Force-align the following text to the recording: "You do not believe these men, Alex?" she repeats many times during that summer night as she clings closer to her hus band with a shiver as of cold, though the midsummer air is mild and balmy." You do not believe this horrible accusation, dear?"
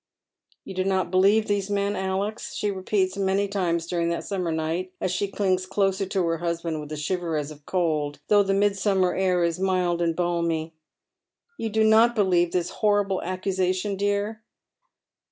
"You 0.65 0.73
do 0.73 0.83
not 0.83 1.11
believe 1.11 1.45
these 1.45 1.69
men, 1.69 1.95
Alex?" 1.95 2.55
she 2.55 2.71
repeats 2.71 3.17
many 3.17 3.47
times 3.47 3.85
during 3.85 4.09
that 4.09 4.23
summer 4.23 4.51
night 4.51 4.91
as 4.99 5.11
she 5.11 5.27
clings 5.27 5.67
closer 5.67 6.07
to 6.07 6.25
her 6.25 6.39
hus 6.39 6.63
band 6.63 6.79
with 6.81 6.91
a 6.91 6.97
shiver 6.97 7.37
as 7.37 7.51
of 7.51 7.67
cold, 7.67 8.17
though 8.27 8.41
the 8.41 8.55
midsummer 8.55 9.13
air 9.13 9.43
is 9.43 9.59
mild 9.59 10.01
and 10.01 10.15
balmy." 10.15 10.73
You 11.59 11.69
do 11.69 11.83
not 11.83 12.15
believe 12.15 12.51
this 12.51 12.71
horrible 12.81 13.21
accusation, 13.21 13.95
dear?" 13.95 14.41